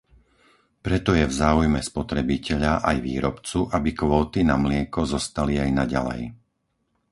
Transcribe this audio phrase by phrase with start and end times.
[0.85, 6.21] Preto je v záujme spotrebiteľa aj výrobcu, aby kvóty na mlieko zostali aj naďalej.